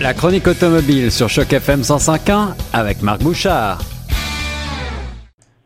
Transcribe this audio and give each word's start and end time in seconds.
La 0.00 0.14
chronique 0.14 0.46
automobile 0.46 1.10
sur 1.10 1.28
Choc 1.28 1.52
FM 1.52 1.82
105.1 1.82 2.54
avec 2.72 3.02
Marc 3.02 3.22
Bouchard. 3.22 3.82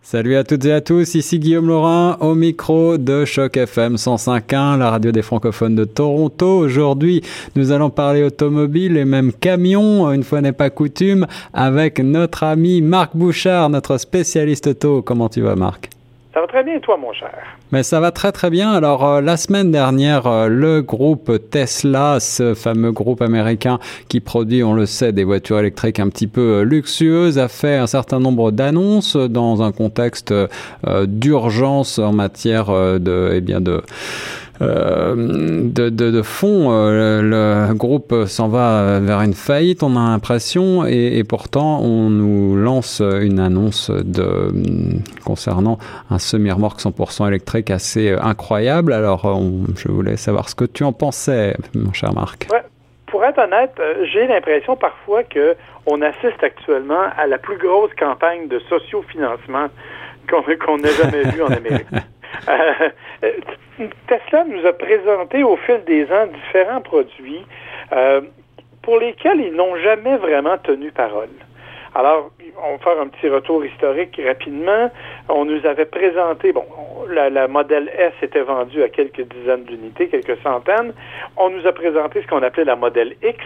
Salut 0.02 0.34
à 0.34 0.42
toutes 0.42 0.64
et 0.64 0.72
à 0.72 0.80
tous, 0.80 1.14
ici 1.14 1.38
Guillaume 1.38 1.68
Laurin 1.68 2.16
au 2.18 2.34
micro 2.34 2.98
de 2.98 3.24
Choc 3.24 3.56
FM 3.56 3.94
105.1, 3.94 4.78
la 4.78 4.90
radio 4.90 5.12
des 5.12 5.22
francophones 5.22 5.76
de 5.76 5.84
Toronto. 5.84 6.58
Aujourd'hui, 6.58 7.22
nous 7.54 7.70
allons 7.70 7.90
parler 7.90 8.24
automobile 8.24 8.96
et 8.96 9.04
même 9.04 9.32
camion, 9.32 10.10
une 10.10 10.24
fois 10.24 10.40
n'est 10.40 10.50
pas 10.50 10.68
coutume, 10.68 11.28
avec 11.52 12.00
notre 12.00 12.42
ami 12.42 12.82
Marc 12.82 13.16
Bouchard, 13.16 13.70
notre 13.70 13.98
spécialiste 13.98 14.66
auto. 14.66 15.00
Comment 15.00 15.28
tu 15.28 15.42
vas 15.42 15.54
Marc? 15.54 15.93
Ça 16.34 16.40
va 16.40 16.48
très 16.48 16.64
bien, 16.64 16.80
toi, 16.80 16.96
mon 16.96 17.12
cher. 17.12 17.30
Mais 17.70 17.84
ça 17.84 18.00
va 18.00 18.10
très, 18.10 18.32
très 18.32 18.50
bien. 18.50 18.72
Alors, 18.72 19.06
euh, 19.06 19.20
la 19.20 19.36
semaine 19.36 19.70
dernière, 19.70 20.26
euh, 20.26 20.48
le 20.48 20.82
groupe 20.82 21.30
Tesla, 21.48 22.18
ce 22.18 22.54
fameux 22.54 22.90
groupe 22.90 23.22
américain 23.22 23.78
qui 24.08 24.18
produit, 24.18 24.64
on 24.64 24.74
le 24.74 24.84
sait, 24.84 25.12
des 25.12 25.22
voitures 25.22 25.60
électriques 25.60 26.00
un 26.00 26.08
petit 26.08 26.26
peu 26.26 26.40
euh, 26.40 26.62
luxueuses, 26.64 27.38
a 27.38 27.46
fait 27.46 27.76
un 27.76 27.86
certain 27.86 28.18
nombre 28.18 28.50
d'annonces 28.50 29.16
dans 29.16 29.62
un 29.62 29.70
contexte 29.70 30.34
d'urgence 31.06 32.00
en 32.00 32.12
matière 32.12 32.66
de, 32.72 33.30
eh 33.34 33.40
bien, 33.40 33.60
de 33.60 33.82
de, 34.60 35.88
de, 35.88 36.10
de, 36.10 36.22
fond, 36.22 36.70
euh, 36.70 37.68
le 37.68 37.74
groupe 37.74 38.14
s'en 38.26 38.48
va 38.48 39.00
vers 39.00 39.20
une 39.22 39.34
faillite, 39.34 39.82
on 39.82 39.96
a 39.96 40.10
l'impression, 40.10 40.86
et, 40.86 41.18
et, 41.18 41.24
pourtant 41.24 41.80
on 41.80 42.10
nous 42.10 42.56
lance 42.56 43.00
une 43.00 43.40
annonce 43.40 43.90
de, 43.90 44.52
concernant 45.24 45.78
un 46.10 46.18
semi-remorque 46.18 46.80
100% 46.80 47.28
électrique 47.28 47.70
assez 47.70 48.12
incroyable. 48.12 48.92
Alors 48.92 49.26
je 49.76 49.88
voulais 49.88 50.16
savoir 50.16 50.48
ce 50.48 50.54
que 50.54 50.64
tu 50.64 50.84
en 50.84 50.92
pensais, 50.92 51.56
mon 51.74 51.92
cher 51.92 52.12
Marc. 52.14 52.46
Ouais. 52.52 52.62
Pour 53.14 53.24
être 53.24 53.38
honnête, 53.38 53.70
euh, 53.78 54.04
j'ai 54.12 54.26
l'impression 54.26 54.74
parfois 54.74 55.22
que 55.22 55.54
on 55.86 56.02
assiste 56.02 56.42
actuellement 56.42 57.04
à 57.16 57.28
la 57.28 57.38
plus 57.38 57.56
grosse 57.58 57.94
campagne 57.94 58.48
de 58.48 58.58
sociofinancement 58.68 59.68
qu'on 60.28 60.42
qu'on 60.42 60.78
ait 60.78 60.94
jamais 61.00 61.22
vue 61.30 61.42
en 61.42 61.46
Amérique. 61.46 61.86
Euh, 62.48 63.90
Tesla 64.06 64.44
nous 64.44 64.66
a 64.66 64.72
présenté 64.72 65.42
au 65.42 65.56
fil 65.56 65.82
des 65.86 66.04
ans 66.12 66.26
différents 66.26 66.80
produits 66.82 67.44
euh, 67.92 68.20
pour 68.82 68.98
lesquels 68.98 69.40
ils 69.40 69.54
n'ont 69.54 69.76
jamais 69.76 70.16
vraiment 70.18 70.58
tenu 70.58 70.90
parole. 70.90 71.30
Alors, 71.94 72.30
on 72.62 72.72
va 72.72 72.78
faire 72.78 73.00
un 73.00 73.08
petit 73.08 73.28
retour 73.28 73.64
historique 73.64 74.20
rapidement. 74.24 74.90
On 75.28 75.44
nous 75.44 75.64
avait 75.64 75.84
présenté, 75.84 76.52
bon, 76.52 76.64
la, 77.08 77.48
modèle 77.48 77.90
S 77.96 78.12
était 78.20 78.42
vendue 78.42 78.82
à 78.82 78.88
quelques 78.88 79.22
dizaines 79.22 79.64
d'unités, 79.64 80.08
quelques 80.08 80.40
centaines. 80.42 80.92
On 81.36 81.50
nous 81.50 81.66
a 81.66 81.72
présenté 81.72 82.22
ce 82.22 82.26
qu'on 82.26 82.42
appelait 82.42 82.64
la 82.64 82.76
modèle 82.76 83.14
X, 83.22 83.38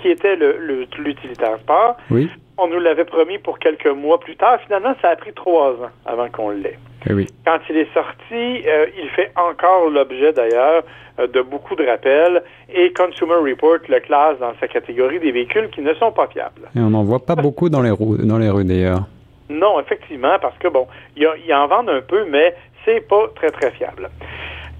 qui 0.00 0.10
était 0.10 0.36
l'utilitaire 0.36 1.52
le, 1.52 1.58
sport. 1.58 1.96
Oui. 2.10 2.28
On 2.56 2.68
nous 2.68 2.78
l'avait 2.78 3.04
promis 3.04 3.38
pour 3.38 3.58
quelques 3.58 3.86
mois 3.86 4.20
plus 4.20 4.36
tard. 4.36 4.60
Finalement, 4.64 4.94
ça 5.02 5.10
a 5.10 5.16
pris 5.16 5.32
trois 5.32 5.72
ans 5.72 5.90
avant 6.06 6.28
qu'on 6.28 6.50
l'ait. 6.50 6.78
Eh 7.08 7.12
oui. 7.12 7.26
Quand 7.44 7.58
il 7.68 7.76
est 7.76 7.92
sorti, 7.92 8.66
euh, 8.66 8.86
il 8.96 9.08
fait 9.10 9.32
encore 9.36 9.90
l'objet 9.90 10.32
d'ailleurs 10.32 10.84
euh, 11.18 11.26
de 11.26 11.42
beaucoup 11.42 11.74
de 11.74 11.84
rappels 11.84 12.42
et 12.72 12.92
Consumer 12.92 13.34
Report 13.34 13.78
le 13.88 14.00
classe 14.00 14.38
dans 14.38 14.52
sa 14.60 14.68
catégorie 14.68 15.18
des 15.18 15.32
véhicules 15.32 15.68
qui 15.70 15.80
ne 15.80 15.92
sont 15.94 16.12
pas 16.12 16.28
fiables. 16.28 16.70
Et 16.76 16.80
on 16.80 16.90
n'en 16.90 17.02
voit 17.02 17.24
pas 17.24 17.34
beaucoup 17.34 17.68
dans 17.68 17.82
les, 17.82 17.90
roues, 17.90 18.16
dans 18.16 18.38
les 18.38 18.48
rues 18.48 18.64
d'ailleurs. 18.64 19.02
Non, 19.50 19.78
effectivement, 19.80 20.38
parce 20.40 20.56
que 20.58 20.68
bon, 20.68 20.86
il 21.16 21.54
en 21.54 21.66
vendent 21.66 21.90
un 21.90 22.00
peu, 22.00 22.24
mais 22.24 22.54
c'est 22.84 23.06
pas 23.06 23.28
très 23.34 23.50
très 23.50 23.72
fiable. 23.72 24.08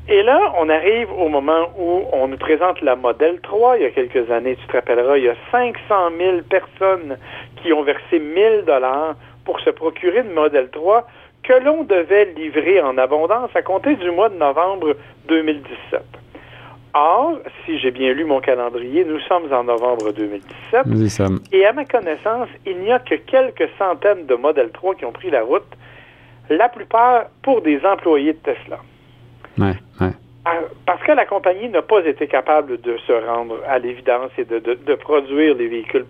Et 0.07 0.23
là, 0.23 0.53
on 0.59 0.69
arrive 0.69 1.11
au 1.13 1.29
moment 1.29 1.71
où 1.79 2.03
on 2.13 2.29
nous 2.29 2.37
présente 2.37 2.83
la 2.83 2.95
modèle 2.95 3.41
3. 3.41 3.79
Il 3.79 3.85
y 3.85 3.87
a 3.87 3.91
quelques 3.91 4.31
années, 4.31 4.57
tu 4.57 4.67
te 4.67 4.73
rappelleras, 4.73 5.17
il 5.17 5.25
y 5.25 5.29
a 5.31 5.37
500 5.51 5.73
000 6.19 6.43
personnes 6.43 7.17
qui 7.63 7.73
ont 7.73 7.83
versé 7.83 8.19
1000 8.19 8.65
dollars 8.67 9.17
pour 9.47 9.61
se 9.61 9.71
procurer 9.71 10.21
une 10.21 10.35
modèle 10.35 10.69
3 10.69 11.07
que 11.43 11.55
l'on 11.65 11.85
devait 11.85 12.27
livrer 12.37 12.83
en 12.83 12.99
abondance 12.99 13.51
à 13.55 13.63
compter 13.63 13.97
du 13.97 14.11
mois 14.11 14.29
de 14.29 14.37
novembre 14.37 14.95
2017. 15.29 16.03
Or, 16.93 17.39
si 17.65 17.79
j'ai 17.79 17.91
bien 17.91 18.13
lu 18.13 18.25
mon 18.25 18.41
calendrier, 18.41 19.05
nous 19.05 19.21
sommes 19.21 19.53
en 19.53 19.65
novembre 19.65 20.13
2017. 20.13 20.87
Nous 20.87 21.03
y 21.03 21.11
sommes. 21.11 21.41
Et 21.51 21.65
à 21.65 21.73
ma 21.73 21.87
connaissance, 21.87 22.49
il 22.67 22.79
n'y 22.81 22.93
a 22.93 22.99
que 22.99 23.15
quelques 23.15 23.69
centaines 23.79 24.27
de 24.27 24.35
modèles 24.35 24.71
3 24.71 24.97
qui 24.97 25.07
ont 25.07 25.13
pris 25.13 25.31
la 25.31 25.43
route, 25.43 25.67
la 26.51 26.69
plupart 26.69 27.25
pour 27.43 27.63
des 27.63 27.81
employés 27.87 28.35
de 28.35 28.39
Tesla. 28.39 28.79
Ouais. 29.59 29.75
Parce 30.87 31.03
que 31.03 31.13
la 31.13 31.25
compagnie 31.25 31.69
n'a 31.69 31.83
pas 31.83 32.05
été 32.05 32.27
capable 32.27 32.81
de 32.81 32.97
se 32.99 33.13
rendre 33.13 33.59
à 33.67 33.79
l'évidence 33.79 34.31
et 34.37 34.45
de, 34.45 34.95
produire 34.95 35.55
les 35.55 35.69
véhicules 35.69 36.05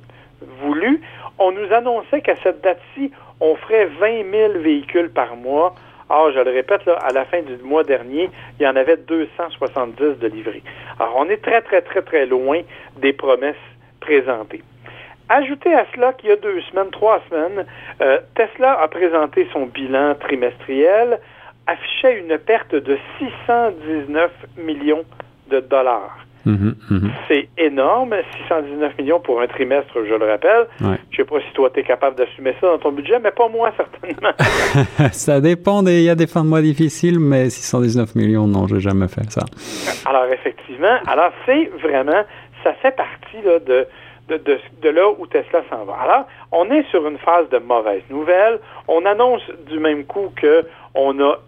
voulus, 0.61 1.01
on 1.39 1.53
nous 1.53 1.73
annonçait 1.73 2.21
qu'à 2.21 2.35
cette 2.43 2.63
date-ci, 2.63 3.13
on 3.41 3.55
ferait 3.57 3.87
20 3.87 4.31
000 4.31 4.53
véhicules 4.59 5.11
par 5.11 5.37
mois. 5.37 5.75
Or, 6.09 6.33
je 6.33 6.41
le 6.41 6.51
répète, 6.51 6.85
là, 6.85 6.95
à 6.95 7.13
la 7.13 7.25
fin 7.25 7.43
du 7.43 7.57
mois 7.63 7.83
dernier, 7.83 8.29
il 8.59 8.65
y 8.65 8.69
en 8.69 8.77
avait 8.77 8.97
270 8.97 10.19
de 10.19 10.27
livrés. 10.27 10.63
Alors, 10.99 11.15
on 11.17 11.29
est 11.29 11.43
très, 11.43 11.63
très, 11.63 11.81
très, 11.81 12.03
très 12.03 12.27
loin 12.27 12.61
des 12.97 13.13
promesses 13.13 13.57
présentées. 14.01 14.63
Ajoutez 15.29 15.73
à 15.73 15.87
cela 15.95 16.13
qu'il 16.13 16.29
y 16.29 16.33
a 16.33 16.37
deux 16.37 16.61
semaines, 16.71 16.91
trois 16.91 17.23
semaines, 17.31 17.65
euh, 18.03 18.19
Tesla 18.35 18.79
a 18.79 18.89
présenté 18.89 19.49
son 19.53 19.67
bilan 19.67 20.15
trimestriel, 20.17 21.19
affichait 21.67 22.19
une 22.19 22.39
perte 22.39 22.75
de 22.75 22.99
619 23.19 24.31
millions 24.57 25.05
de 25.51 25.61
dollars. 25.61 26.25
Mmh, 26.47 26.73
mmh. 26.91 27.09
C'est 27.27 27.49
énorme, 27.57 28.15
619 28.43 28.99
millions 28.99 29.21
pour 29.21 29.41
un 29.41 29.47
trimestre, 29.47 29.93
je 29.95 30.15
le 30.15 30.27
rappelle. 30.27 30.67
Ouais. 30.83 30.99
Je 31.11 31.17
sais 31.17 31.25
pas 31.25 31.41
si 31.41 31.53
toi, 31.55 31.71
tu 31.73 31.81
es 31.81 31.85
capable 31.85 32.17
d'assumer 32.17 32.55
ça 32.61 32.67
dans 32.67 32.79
ton 32.79 32.93
budget, 32.93 33.19
mais 33.19 33.31
pas 33.31 33.49
moi, 33.49 33.73
certainement. 33.77 34.33
ça 35.13 35.41
dépend, 35.41 35.83
il 35.87 36.03
y 36.03 36.11
a 36.11 36.15
des 36.15 36.27
fins 36.27 36.45
de 36.45 36.49
mois 36.49 36.61
difficiles, 36.61 37.19
mais 37.19 37.49
619 37.49 38.15
millions, 38.15 38.47
non, 38.47 38.67
j'ai 38.67 38.81
jamais 38.81 39.09
fait 39.09 39.31
ça. 39.31 39.45
Alors, 40.05 40.27
effectivement, 40.27 40.99
alors 41.07 41.33
c'est 41.47 41.71
vraiment, 41.83 42.25
ça 42.63 42.75
fait 42.75 42.95
partie 42.95 43.41
là, 43.43 43.59
de, 43.61 43.87
de, 44.29 44.37
de, 44.37 44.59
de, 44.83 44.89
là 44.91 45.09
où 45.19 45.27
Tesla 45.27 45.63
s'en 45.71 45.87
va. 45.87 45.95
Alors, 45.95 46.27
on 46.53 46.71
est 46.71 46.85
sur 46.91 47.07
une 47.07 47.19
phase 47.19 47.49
de 47.51 47.59
mauvaise 47.59 48.03
nouvelle. 48.11 48.59
On 48.87 49.07
annonce 49.07 49.43
du 49.71 49.79
même 49.79 50.05
coup 50.05 50.31
que 50.37 50.67
on 50.95 51.19
a 51.21 51.39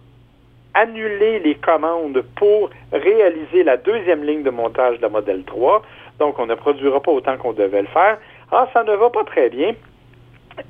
annuler 0.76 1.38
les 1.38 1.54
commandes 1.54 2.22
pour 2.37 2.70
réaliser 2.92 3.64
la 3.64 3.78
deuxième 3.78 4.22
ligne 4.22 4.42
de 4.42 4.50
montage 4.50 4.98
de 4.98 5.03
la 5.03 5.09
modèle 5.09 5.42
3. 5.44 5.82
Donc, 6.19 6.38
on 6.38 6.47
ne 6.47 6.54
produira 6.54 7.00
pas 7.00 7.10
autant 7.10 7.37
qu'on 7.38 7.53
devait 7.53 7.82
le 7.82 7.88
faire. 7.88 8.19
Ah, 8.53 8.69
ça 8.72 8.84
ne 8.84 8.94
va 8.94 9.10
pas 9.10 9.25
très 9.25 9.48
bien. 9.48 9.75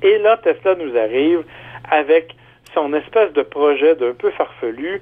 Et 0.01 0.17
là, 0.19 0.37
Tesla 0.37 0.75
nous 0.75 0.97
arrive 0.97 1.43
avec 1.89 2.35
son 2.73 2.93
espèce 2.93 3.33
de 3.33 3.41
projet 3.41 3.95
d'un 3.95 4.13
peu 4.13 4.31
farfelu. 4.31 5.01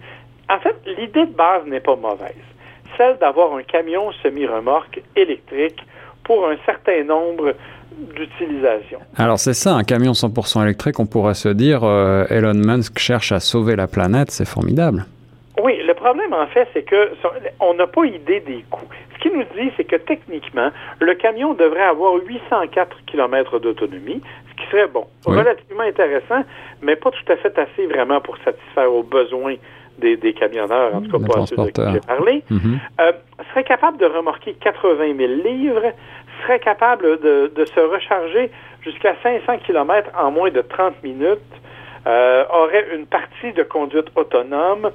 En 0.49 0.59
fait, 0.59 0.75
l'idée 0.85 1.25
de 1.25 1.33
base 1.33 1.65
n'est 1.65 1.79
pas 1.79 1.95
mauvaise. 1.95 2.33
Celle 2.97 3.17
d'avoir 3.17 3.53
un 3.53 3.63
camion 3.63 4.11
semi-remorque 4.23 5.01
électrique 5.15 5.81
pour 6.25 6.47
un 6.47 6.55
certain 6.65 7.03
nombre 7.03 7.53
d'utilisation. 8.15 8.99
Alors 9.17 9.39
c'est 9.39 9.53
ça, 9.53 9.73
un 9.73 9.83
camion 9.83 10.11
100% 10.11 10.63
électrique, 10.63 10.99
on 10.99 11.05
pourrait 11.05 11.33
se 11.33 11.49
dire 11.49 11.83
euh, 11.83 12.25
Elon 12.29 12.53
Musk 12.53 12.99
cherche 12.99 13.31
à 13.31 13.39
sauver 13.39 13.75
la 13.75 13.87
planète, 13.87 14.31
c'est 14.31 14.47
formidable. 14.47 15.05
Oui, 15.63 15.79
le 15.87 15.93
problème 15.93 16.33
en 16.33 16.47
fait, 16.47 16.67
c'est 16.73 16.83
que 16.83 17.11
on 17.61 17.73
n'a 17.75 17.87
pas 17.87 18.05
idée 18.05 18.41
des 18.41 18.65
coûts. 18.69 18.85
Ce 19.15 19.19
qu'il 19.21 19.37
nous 19.37 19.43
dit, 19.55 19.71
c'est 19.77 19.85
que 19.85 19.95
techniquement, 19.95 20.69
le 20.99 21.13
camion 21.15 21.53
devrait 21.53 21.81
avoir 21.83 22.15
804 22.15 22.97
km 23.07 23.59
d'autonomie, 23.59 24.21
ce 24.51 24.61
qui 24.63 24.69
serait 24.69 24.87
bon, 24.87 25.05
Oui. 25.25 25.37
relativement 25.37 25.83
intéressant, 25.83 26.43
mais 26.81 26.95
pas 26.97 27.11
tout 27.11 27.31
à 27.31 27.37
fait 27.37 27.57
assez 27.57 27.87
vraiment 27.87 28.19
pour 28.19 28.35
satisfaire 28.43 28.91
aux 28.91 29.03
besoins 29.03 29.55
des, 29.97 30.17
des 30.17 30.33
camionneurs, 30.33 30.93
en 30.95 31.01
tout 31.01 31.17
cas 31.19 31.25
pas 31.25 31.45
ceux 31.45 31.55
de 31.55 31.61
qui 31.67 31.71
transporteurs. 31.71 31.93
j'ai 31.93 31.99
parlé. 32.01 32.43
Mhm. 32.49 32.79
Euh, 32.99 33.11
serait 33.51 33.63
capable 33.63 33.97
de 33.97 34.05
remorquer 34.05 34.53
80 34.59 35.15
000 35.17 35.33
livres, 35.45 35.93
serait 36.41 36.59
capable 36.59 37.19
de, 37.19 37.65
se 37.65 37.79
recharger 37.79 38.51
jusqu'à 38.81 39.15
500 39.23 39.59
km 39.65 40.09
en 40.17 40.31
moins 40.31 40.51
de 40.51 40.61
30 40.61 41.03
minutes, 41.03 41.39
euh, 42.07 42.45
aurait 42.51 42.95
une 42.95 43.07
partie 43.07 43.53
de 43.53 43.63
conduite 43.63 44.07
autonome, 44.15 44.91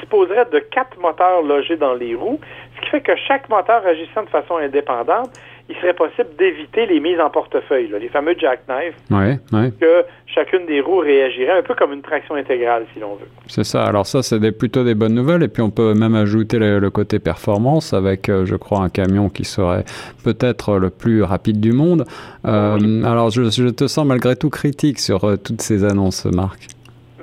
disposerait 0.00 0.46
de 0.46 0.58
quatre 0.58 0.98
moteurs 0.98 1.42
logés 1.42 1.76
dans 1.76 1.94
les 1.94 2.14
roues, 2.14 2.40
ce 2.76 2.80
qui 2.82 2.90
fait 2.90 3.00
que 3.00 3.16
chaque 3.16 3.48
moteur 3.48 3.86
agissant 3.86 4.24
de 4.24 4.28
façon 4.28 4.56
indépendante, 4.56 5.30
il 5.70 5.76
serait 5.76 5.92
possible 5.94 6.28
d'éviter 6.38 6.86
les 6.86 6.98
mises 6.98 7.20
en 7.20 7.28
portefeuille, 7.30 7.88
là, 7.88 7.98
les 7.98 8.08
fameux 8.08 8.34
jackknife, 8.38 8.94
Ouais, 9.10 9.38
ouais, 9.52 9.70
que 9.78 10.04
chacune 10.26 10.64
des 10.66 10.80
roues 10.80 10.98
réagirait 10.98 11.58
un 11.58 11.62
peu 11.62 11.74
comme 11.74 11.92
une 11.92 12.00
traction 12.02 12.34
intégrale, 12.36 12.86
si 12.94 13.00
l'on 13.00 13.16
veut. 13.16 13.26
c'est 13.48 13.64
ça. 13.64 13.84
Alors 13.84 14.06
ça, 14.06 14.22
c'est 14.22 14.38
des, 14.38 14.52
plutôt 14.52 14.82
des 14.84 14.94
bonnes 14.94 15.14
nouvelles. 15.14 15.42
Et 15.42 15.48
puis 15.48 15.60
on 15.62 15.70
peut 15.70 15.92
même 15.94 16.14
ajouter 16.14 16.58
le, 16.58 16.78
le 16.78 16.90
côté 16.90 17.18
performance 17.18 17.92
avec, 17.92 18.28
euh, 18.28 18.44
je 18.46 18.56
crois, 18.56 18.80
un 18.80 18.88
camion 18.88 19.28
qui 19.28 19.44
serait 19.44 19.84
peut-être 20.24 20.78
le 20.78 20.90
plus 20.90 21.22
rapide 21.22 21.60
du 21.60 21.72
monde. 21.72 22.04
Euh, 22.46 23.02
Alors 23.04 23.30
je, 23.30 23.44
je 23.50 23.68
te 23.68 23.86
sens 23.88 24.06
malgré 24.06 24.36
tout 24.36 24.50
critique 24.50 24.98
sur 24.98 25.24
euh, 25.24 25.36
toutes 25.36 25.60
ces 25.60 25.84
annonces, 25.84 26.24
Marc. 26.26 26.66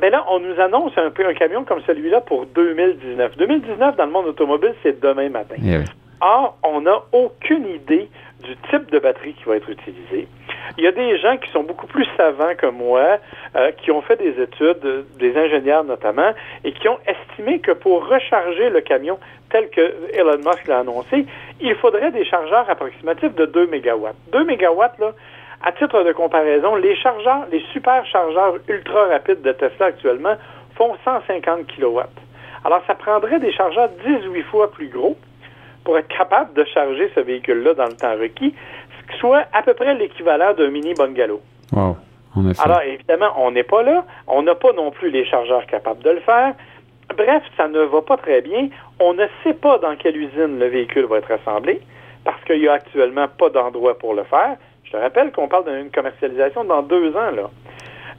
Mais 0.01 0.09
là, 0.11 0.23
on 0.29 0.39
nous 0.39 0.59
annonce 0.61 0.91
un 0.97 1.09
peu 1.09 1.25
un 1.25 1.33
camion 1.33 1.63
comme 1.63 1.79
celui-là 1.87 2.21
pour 2.21 2.45
2019. 2.53 3.37
2019, 3.37 3.95
dans 3.97 4.05
le 4.05 4.11
monde 4.11 4.27
automobile, 4.27 4.73
c'est 4.83 5.01
demain 5.01 5.29
matin. 5.29 5.55
Oui. 5.59 5.83
Or, 6.27 6.57
on 6.63 6.81
n'a 6.81 7.03
aucune 7.11 7.67
idée 7.67 8.09
du 8.41 8.57
type 8.71 8.89
de 8.89 8.97
batterie 8.97 9.33
qui 9.33 9.43
va 9.43 9.57
être 9.57 9.69
utilisé. 9.69 10.27
Il 10.75 10.83
y 10.83 10.87
a 10.87 10.91
des 10.91 11.19
gens 11.19 11.37
qui 11.37 11.51
sont 11.51 11.61
beaucoup 11.61 11.85
plus 11.85 12.07
savants 12.17 12.55
que 12.57 12.65
moi, 12.65 13.19
euh, 13.55 13.71
qui 13.73 13.91
ont 13.91 14.01
fait 14.01 14.15
des 14.15 14.41
études, 14.41 15.05
des 15.19 15.37
ingénieurs 15.37 15.83
notamment, 15.83 16.31
et 16.63 16.71
qui 16.71 16.89
ont 16.89 16.97
estimé 17.05 17.59
que 17.59 17.73
pour 17.73 18.07
recharger 18.07 18.71
le 18.71 18.81
camion 18.81 19.19
tel 19.51 19.69
que 19.69 19.93
Elon 20.13 20.39
Musk 20.39 20.65
l'a 20.65 20.79
annoncé, 20.79 21.27
il 21.61 21.75
faudrait 21.75 22.11
des 22.11 22.25
chargeurs 22.25 22.67
approximatifs 22.71 23.35
de 23.35 23.45
2 23.45 23.67
MW. 23.67 24.07
2 24.31 24.43
MW, 24.45 24.81
là, 24.97 25.13
à 25.63 25.71
titre 25.73 26.01
de 26.01 26.11
comparaison, 26.11 26.75
les 26.75 26.95
chargeurs, 26.95 27.45
les 27.51 27.63
super 27.71 28.03
chargeurs 28.07 28.55
ultra 28.67 29.09
rapides 29.09 29.43
de 29.43 29.51
Tesla 29.51 29.87
actuellement 29.87 30.37
font 30.75 30.95
150 31.05 31.67
kW. 31.67 31.99
Alors, 32.63 32.81
ça 32.87 32.95
prendrait 32.95 33.39
des 33.39 33.51
chargeurs 33.51 33.89
18 34.03 34.41
fois 34.45 34.71
plus 34.71 34.87
gros 34.87 35.15
pour 35.85 35.97
être 35.97 36.09
capable 36.09 36.53
de 36.53 36.65
charger 36.65 37.09
ce 37.15 37.21
véhicule-là 37.21 37.75
dans 37.75 37.85
le 37.85 37.93
temps 37.93 38.15
requis, 38.19 38.53
soit 39.19 39.45
à 39.53 39.61
peu 39.61 39.73
près 39.73 39.93
l'équivalent 39.93 40.53
d'un 40.53 40.69
mini 40.69 40.93
bungalow. 40.93 41.39
Wow. 41.71 41.95
En 42.35 42.49
effet. 42.49 42.61
Alors, 42.63 42.81
évidemment, 42.81 43.31
on 43.37 43.51
n'est 43.51 43.63
pas 43.63 43.83
là. 43.83 44.03
On 44.27 44.41
n'a 44.41 44.55
pas 44.55 44.73
non 44.73 44.91
plus 44.91 45.09
les 45.09 45.25
chargeurs 45.25 45.65
capables 45.67 46.03
de 46.03 46.09
le 46.09 46.19
faire. 46.19 46.53
Bref, 47.15 47.43
ça 47.55 47.67
ne 47.67 47.79
va 47.79 48.01
pas 48.01 48.17
très 48.17 48.41
bien. 48.41 48.67
On 48.99 49.13
ne 49.13 49.25
sait 49.43 49.53
pas 49.53 49.77
dans 49.77 49.95
quelle 49.95 50.17
usine 50.17 50.59
le 50.59 50.65
véhicule 50.65 51.05
va 51.05 51.19
être 51.19 51.31
assemblé 51.31 51.79
parce 52.25 52.43
qu'il 52.43 52.59
n'y 52.59 52.67
a 52.67 52.73
actuellement 52.73 53.27
pas 53.27 53.49
d'endroit 53.49 53.97
pour 53.97 54.15
le 54.15 54.23
faire. 54.23 54.57
Je 54.83 54.91
te 54.91 54.97
rappelle 54.97 55.31
qu'on 55.31 55.47
parle 55.47 55.65
d'une 55.65 55.91
commercialisation 55.91 56.63
dans 56.65 56.81
deux 56.81 57.15
ans, 57.15 57.31
là. 57.31 57.49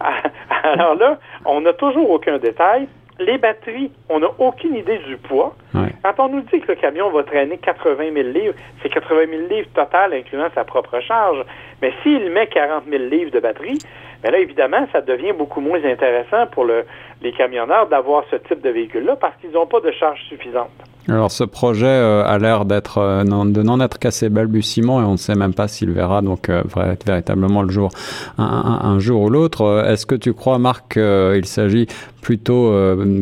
Alors 0.62 0.94
là, 0.94 1.19
on 1.44 1.62
n'a 1.62 1.72
toujours 1.72 2.10
aucun 2.10 2.38
détail. 2.38 2.86
Les 3.18 3.38
batteries, 3.38 3.90
on 4.10 4.20
n'a 4.20 4.28
aucune 4.38 4.76
idée 4.76 4.98
du 4.98 5.16
poids. 5.16 5.56
Ouais. 5.74 5.88
Quand 6.02 6.26
on 6.26 6.28
nous 6.28 6.42
dit 6.42 6.60
que 6.60 6.68
le 6.68 6.74
camion 6.74 7.10
va 7.10 7.22
traîner 7.22 7.56
80 7.56 8.12
000 8.12 8.28
livres, 8.28 8.54
c'est 8.82 8.90
80 8.90 9.26
000 9.30 9.42
livres 9.48 9.68
total, 9.74 10.12
incluant 10.12 10.48
sa 10.54 10.64
propre 10.64 11.00
charge. 11.00 11.42
Mais 11.80 11.92
s'il 12.02 12.30
met 12.30 12.46
40 12.46 12.84
000 12.88 13.04
livres 13.04 13.30
de 13.30 13.40
batterie, 13.40 13.78
mais 14.22 14.30
là, 14.30 14.38
évidemment, 14.38 14.86
ça 14.92 15.00
devient 15.00 15.32
beaucoup 15.32 15.60
moins 15.60 15.82
intéressant 15.84 16.46
pour 16.48 16.64
le, 16.64 16.84
les 17.22 17.32
camionneurs 17.32 17.86
d'avoir 17.86 18.24
ce 18.30 18.36
type 18.36 18.60
de 18.60 18.70
véhicule-là 18.70 19.16
parce 19.16 19.34
qu'ils 19.36 19.52
n'ont 19.52 19.66
pas 19.66 19.80
de 19.80 19.90
charge 19.92 20.20
suffisante. 20.28 20.70
Alors 21.08 21.31
ce 21.31 21.44
projet 21.44 21.87
euh, 21.87 22.25
a 22.25 22.37
l'air 22.38 22.64
d'être 22.64 22.99
euh, 22.99 23.23
de 23.23 23.62
n'en 23.62 23.81
être 23.81 23.99
qu'à 23.99 24.11
ses 24.11 24.29
balbutiements 24.29 25.00
et 25.00 25.05
on 25.05 25.12
ne 25.12 25.17
sait 25.17 25.37
même 25.37 25.55
pas 25.55 25.69
s'il 25.69 25.93
verra 25.93 26.20
donc 26.20 26.49
euh, 26.49 26.62
véritablement 27.06 27.62
le 27.62 27.70
jour 27.70 27.91
un, 28.38 28.99
jour 28.99 29.23
ou 29.23 29.31
l'autre. 29.31 29.85
Est-ce 29.87 30.05
que 30.05 30.17
tu 30.17 30.32
crois, 30.32 30.58
Marc, 30.58 30.94
qu'il 30.94 31.44
s'agit 31.44 31.87
plutôt 32.23 32.73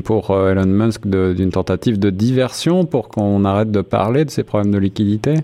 pour 0.04 0.30
Elon 0.30 0.66
Musk 0.66 1.06
d'une 1.06 1.50
tentative 1.50 1.98
de 1.98 2.10
diversion 2.10 2.84
pour 2.84 3.08
qu'on 3.08 3.44
arrête 3.44 3.70
de 3.70 3.80
parler 3.80 4.24
de 4.24 4.30
ces 4.30 4.44
problèmes 4.44 4.72
de 4.72 4.78
liquidité? 4.78 5.34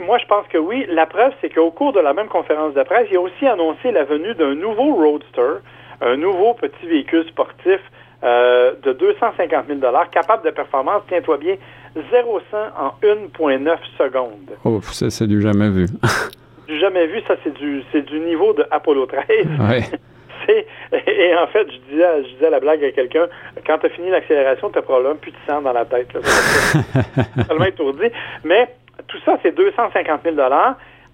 Moi, 0.00 0.18
je 0.18 0.26
pense 0.26 0.46
que 0.48 0.58
oui. 0.58 0.86
La 0.88 1.06
preuve, 1.06 1.32
c'est 1.40 1.50
qu'au 1.50 1.70
cours 1.70 1.92
de 1.92 2.00
la 2.00 2.12
même 2.12 2.28
conférence 2.28 2.74
de 2.74 2.82
presse, 2.82 3.06
il 3.10 3.16
a 3.16 3.20
aussi 3.20 3.46
annoncé 3.46 3.92
la 3.92 4.04
venue 4.04 4.34
d'un 4.34 4.54
nouveau 4.54 4.94
Roadster, 4.94 5.60
un 6.00 6.16
nouveau 6.16 6.54
petit 6.54 6.86
véhicule 6.86 7.26
sportif 7.28 7.80
de 8.22 8.92
250 8.92 9.66
000 9.68 9.80
capable 10.10 10.44
de 10.44 10.50
performance, 10.50 11.02
tiens-toi 11.08 11.36
bien, 11.36 11.56
0 12.10 12.40
en 12.76 12.94
1,9 13.02 13.76
secondes. 13.98 14.50
Oh, 14.64 14.80
c'est 14.82 15.26
du 15.26 15.40
jamais 15.40 15.70
vu. 15.70 15.86
du 16.68 16.78
jamais 16.78 17.06
vu, 17.06 17.20
ça, 17.26 17.36
c'est 17.44 17.54
du, 17.54 17.82
c'est 17.92 18.02
du 18.02 18.20
niveau 18.20 18.52
de 18.52 18.64
Apollo 18.70 19.06
13. 19.06 19.24
Ouais. 19.60 19.82
et 20.92 21.34
en 21.36 21.46
fait, 21.46 21.66
je 21.70 21.78
disais, 21.90 22.22
je 22.24 22.34
disais 22.34 22.50
la 22.50 22.60
blague 22.60 22.84
à 22.84 22.90
quelqu'un, 22.92 23.28
quand 23.66 23.78
tu 23.78 23.86
as 23.86 23.88
fini 23.88 24.10
l'accélération, 24.10 24.68
tu 24.68 24.78
as 24.78 24.82
probablement 24.82 25.16
plus 25.16 25.30
de 25.30 25.36
sang 25.46 25.62
dans 25.62 25.72
la 25.72 25.86
tête. 25.86 26.12
Là, 26.12 26.20
tellement 27.48 27.64
étourdi. 27.64 28.08
Mais 28.44 28.68
tout 29.08 29.16
ça, 29.24 29.38
c'est 29.42 29.54
250 29.54 30.20
000 30.22 30.36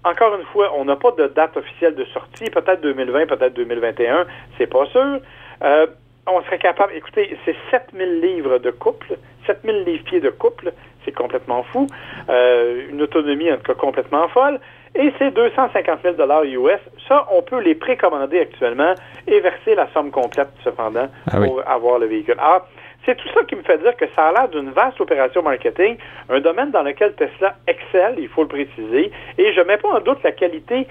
Encore 0.03 0.35
une 0.35 0.45
fois, 0.51 0.71
on 0.75 0.85
n'a 0.85 0.97
pas 0.97 1.11
de 1.11 1.27
date 1.27 1.55
officielle 1.55 1.95
de 1.95 2.03
sortie, 2.05 2.49
peut-être 2.49 2.81
2020, 2.81 3.27
peut-être 3.27 3.53
2021, 3.53 4.25
c'est 4.57 4.67
pas 4.67 4.85
sûr. 4.87 5.19
Euh, 5.63 5.87
on 6.27 6.41
serait 6.43 6.59
capable, 6.59 6.93
écoutez, 6.95 7.37
c'est 7.45 7.55
7000 7.71 8.21
livres 8.21 8.57
de 8.59 8.71
couple, 8.71 9.17
7000 9.47 9.83
livres-pieds 9.83 10.19
de 10.19 10.29
couple, 10.29 10.71
c'est 11.03 11.11
complètement 11.11 11.63
fou. 11.63 11.87
Euh, 12.29 12.89
une 12.89 13.01
autonomie, 13.01 13.51
en 13.51 13.57
tout 13.57 13.63
cas, 13.63 13.73
complètement 13.73 14.27
folle. 14.27 14.59
Et 14.93 15.13
c'est 15.17 15.31
250 15.31 15.99
000 16.03 16.43
US. 16.45 16.79
Ça, 17.07 17.25
on 17.31 17.41
peut 17.41 17.61
les 17.61 17.75
précommander 17.75 18.41
actuellement 18.41 18.93
et 19.25 19.39
verser 19.39 19.73
la 19.73 19.87
somme 19.93 20.11
complète, 20.11 20.49
cependant, 20.63 21.07
ah 21.31 21.39
oui. 21.39 21.47
pour 21.47 21.67
avoir 21.67 21.97
le 21.97 22.07
véhicule. 22.07 22.35
Alors, 22.37 22.67
c'est 23.05 23.15
tout 23.15 23.29
ça 23.33 23.43
qui 23.45 23.55
me 23.55 23.63
fait 23.63 23.79
dire 23.79 23.95
que 23.95 24.05
ça 24.15 24.27
a 24.27 24.31
l'air 24.33 24.49
d'une 24.49 24.69
vaste 24.71 24.99
opération 25.01 25.41
marketing, 25.41 25.97
un 26.29 26.39
domaine 26.39 26.71
dans 26.71 26.83
lequel 26.83 27.13
Tesla 27.13 27.55
excelle, 27.67 28.15
il 28.19 28.27
faut 28.27 28.43
le 28.43 28.49
préciser, 28.49 29.11
et 29.37 29.53
je 29.53 29.59
ne 29.59 29.65
mets 29.65 29.77
pas 29.77 29.89
en 29.89 30.01
doute 30.01 30.21
la 30.23 30.31
qualité 30.33 30.87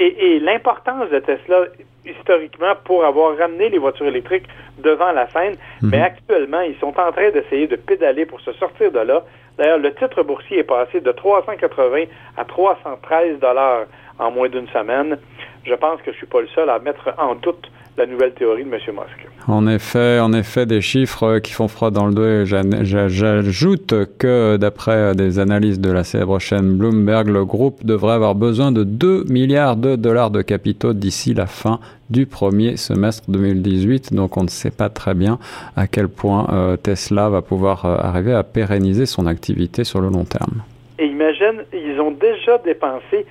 et, 0.00 0.34
et 0.36 0.40
l'importance 0.40 1.10
de 1.10 1.18
Tesla 1.18 1.66
historiquement 2.06 2.74
pour 2.84 3.04
avoir 3.04 3.36
ramené 3.36 3.68
les 3.68 3.78
voitures 3.78 4.06
électriques 4.06 4.46
devant 4.78 5.12
la 5.12 5.28
scène, 5.28 5.54
-hmm. 5.54 5.90
mais 5.90 6.00
actuellement, 6.00 6.62
ils 6.62 6.78
sont 6.78 6.94
en 7.06 7.12
train 7.12 7.30
d'essayer 7.30 7.66
de 7.66 7.76
pédaler 7.76 8.24
pour 8.26 8.40
se 8.40 8.52
sortir 8.52 8.90
de 8.90 9.00
là. 9.00 9.22
D'ailleurs, 9.58 9.78
le 9.78 9.92
titre 9.94 10.22
boursier 10.22 10.58
est 10.60 10.70
passé 10.76 11.00
de 11.00 11.12
380 11.12 12.04
à 12.36 12.44
313 12.44 13.38
dollars 13.40 13.84
en 14.18 14.30
moins 14.30 14.48
d'une 14.48 14.68
semaine. 14.68 15.18
Je 15.64 15.74
pense 15.74 16.00
que 16.02 16.10
je 16.12 16.16
suis 16.16 16.26
pas 16.26 16.40
le 16.40 16.48
seul 16.48 16.68
à 16.70 16.78
mettre 16.78 17.12
en 17.18 17.34
doute 17.34 17.70
la 17.98 18.06
nouvelle 18.06 18.32
théorie 18.32 18.64
de 18.64 18.72
M. 18.74 18.80
Musk. 19.00 19.20
En 19.48 19.66
effet, 19.66 20.20
en 20.20 20.32
effet, 20.32 20.66
des 20.66 20.80
chiffres 20.80 21.38
qui 21.38 21.52
font 21.52 21.68
froid 21.68 21.90
dans 21.90 22.06
le 22.06 22.14
dos. 22.14 22.44
J'ajoute 22.44 23.94
que 24.18 24.56
d'après 24.56 25.14
des 25.14 25.38
analyses 25.38 25.80
de 25.80 25.90
la 25.90 26.04
célèbre 26.04 26.38
chaîne 26.38 26.76
Bloomberg, 26.76 27.28
le 27.28 27.44
groupe 27.44 27.84
devrait 27.84 28.14
avoir 28.14 28.34
besoin 28.34 28.70
de 28.70 28.84
2 28.84 29.24
milliards 29.28 29.76
de 29.76 29.96
dollars 29.96 30.30
de 30.30 30.42
capitaux 30.42 30.92
d'ici 30.92 31.34
la 31.34 31.46
fin 31.46 31.80
du 32.10 32.26
premier 32.26 32.76
semestre 32.76 33.30
2018. 33.30 34.12
Donc 34.14 34.36
on 34.36 34.42
ne 34.42 34.48
sait 34.48 34.70
pas 34.70 34.88
très 34.88 35.14
bien 35.14 35.38
à 35.76 35.86
quel 35.86 36.08
point 36.08 36.46
euh, 36.52 36.76
Tesla 36.76 37.28
va 37.28 37.40
pouvoir 37.40 37.84
euh, 37.84 37.96
arriver 37.98 38.34
à 38.34 38.42
pérenniser 38.42 39.06
son 39.06 39.26
activité 39.26 39.84
sur 39.84 40.00
le 40.00 40.08
long 40.08 40.24
terme. 40.24 40.62
Et 40.98 41.06
imagine, 41.06 41.64
ils 41.72 41.98
ont 42.00 42.10
déjà 42.10 42.58
dépensé 42.58 43.26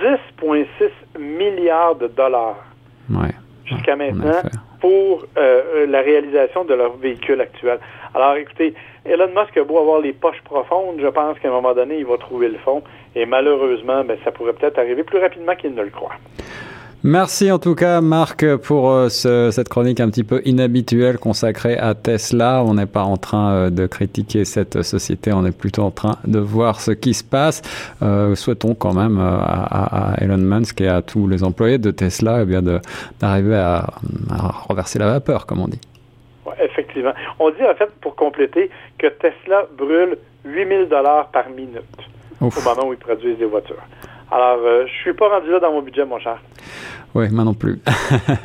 10,6 0.00 0.90
milliards 1.18 1.96
de 1.96 2.06
dollars. 2.08 2.64
Ouais 3.10 3.34
jusqu'à 3.70 3.96
maintenant 3.96 4.42
pour 4.80 5.24
euh, 5.36 5.86
la 5.86 6.00
réalisation 6.00 6.64
de 6.64 6.74
leur 6.74 6.96
véhicule 6.96 7.40
actuel. 7.40 7.78
Alors 8.14 8.34
écoutez, 8.34 8.74
Elon 9.04 9.28
Musk 9.28 9.56
a 9.56 9.64
beau 9.64 9.78
avoir 9.78 10.00
les 10.00 10.12
poches 10.12 10.40
profondes, 10.44 10.98
je 11.00 11.06
pense 11.06 11.38
qu'à 11.38 11.48
un 11.48 11.52
moment 11.52 11.74
donné, 11.74 11.98
il 11.98 12.06
va 12.06 12.16
trouver 12.18 12.48
le 12.48 12.58
fond. 12.58 12.82
Et 13.14 13.26
malheureusement, 13.26 14.04
ben, 14.04 14.16
ça 14.24 14.32
pourrait 14.32 14.52
peut-être 14.52 14.78
arriver 14.78 15.04
plus 15.04 15.18
rapidement 15.18 15.54
qu'il 15.54 15.74
ne 15.74 15.82
le 15.82 15.90
croit. 15.90 16.14
Merci 17.02 17.50
en 17.50 17.58
tout 17.58 17.74
cas 17.74 18.02
Marc 18.02 18.44
pour 18.56 18.90
euh, 18.90 19.08
ce, 19.08 19.50
cette 19.50 19.70
chronique 19.70 20.00
un 20.00 20.10
petit 20.10 20.22
peu 20.22 20.42
inhabituelle 20.44 21.18
consacrée 21.18 21.78
à 21.78 21.94
Tesla. 21.94 22.62
On 22.62 22.74
n'est 22.74 22.84
pas 22.84 23.04
en 23.04 23.16
train 23.16 23.52
euh, 23.52 23.70
de 23.70 23.86
critiquer 23.86 24.44
cette 24.44 24.82
société, 24.82 25.32
on 25.32 25.46
est 25.46 25.56
plutôt 25.56 25.82
en 25.82 25.90
train 25.90 26.18
de 26.26 26.38
voir 26.38 26.78
ce 26.78 26.90
qui 26.90 27.14
se 27.14 27.24
passe. 27.24 27.62
Euh, 28.02 28.34
souhaitons 28.34 28.74
quand 28.74 28.92
même 28.92 29.18
à, 29.18 30.12
à, 30.12 30.22
Elon 30.22 30.36
Musk 30.36 30.82
et 30.82 30.88
à 30.88 31.00
tous 31.00 31.26
les 31.26 31.42
employés 31.42 31.78
de 31.78 31.90
Tesla 31.90 32.40
eh 32.42 32.44
bien 32.44 32.60
d'arriver 32.60 33.56
à, 33.56 33.86
à, 34.30 34.48
renverser 34.68 34.98
la 34.98 35.06
vapeur, 35.06 35.46
comme 35.46 35.60
on 35.60 35.68
dit. 35.68 35.80
Ouais, 36.44 36.56
effectivement. 36.62 37.14
On 37.38 37.48
dit 37.48 37.64
en 37.64 37.74
fait, 37.76 37.90
pour 38.02 38.14
compléter, 38.14 38.68
que 38.98 39.06
Tesla 39.06 39.66
brûle 39.78 40.18
8000 40.44 40.88
dollars 40.90 41.28
par 41.28 41.48
minute 41.48 41.80
Ouf. 42.42 42.58
au 42.58 42.68
moment 42.68 42.88
où 42.88 42.92
ils 42.92 42.98
produisent 42.98 43.38
des 43.38 43.46
voitures. 43.46 43.82
Alors, 44.32 44.58
euh, 44.64 44.86
je 44.86 44.92
suis 45.00 45.12
pas 45.12 45.28
rendu 45.28 45.50
là 45.50 45.58
dans 45.58 45.72
mon 45.72 45.82
budget, 45.82 46.04
mon 46.04 46.20
cher. 46.20 46.38
Oui, 47.14 47.26
moi 47.30 47.44
non 47.44 47.54
plus. 47.54 47.80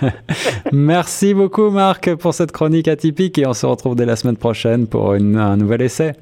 Merci 0.71 1.33
beaucoup, 1.33 1.69
Marc, 1.69 2.15
pour 2.15 2.33
cette 2.33 2.51
chronique 2.51 2.87
atypique 2.87 3.37
et 3.37 3.45
on 3.45 3.53
se 3.53 3.65
retrouve 3.65 3.95
dès 3.95 4.05
la 4.05 4.15
semaine 4.15 4.37
prochaine 4.37 4.87
pour 4.87 5.13
une, 5.13 5.37
un 5.37 5.57
nouvel 5.57 5.83
essai. 5.83 6.13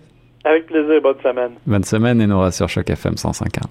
Avec 0.43 0.65
plaisir, 0.65 1.01
bonne 1.01 1.15
semaine. 1.23 1.51
Bonne 1.65 1.83
semaine 1.83 2.19
et 2.19 2.27
nous 2.27 2.51
sur 2.51 2.67
Choc 2.67 2.89
FM 2.89 3.13
105.1. 3.13 3.63